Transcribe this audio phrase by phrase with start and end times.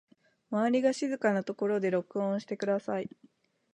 [0.51, 3.15] 周りが静かなところで録音してください